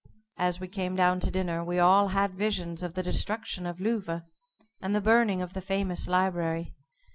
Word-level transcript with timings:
As 0.39 0.59
we 0.59 0.67
came 0.67 0.95
down 0.95 1.19
to 1.19 1.29
dinner 1.29 1.63
we 1.63 1.77
all 1.77 2.07
had 2.07 2.33
visions 2.33 2.81
of 2.81 2.95
the 2.95 3.03
destruction 3.03 3.67
of 3.67 3.79
Louvain, 3.79 4.23
and 4.81 4.95
the 4.95 4.99
burning 4.99 5.43
of 5.43 5.53
the 5.53 5.61
famous 5.61 6.07
library. 6.07 6.73